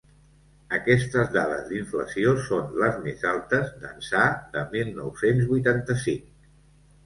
[0.77, 4.27] Aquestes dades d’inflació són les més altes d’ençà
[4.57, 6.29] de mil nou-cents vuitanta-cinc.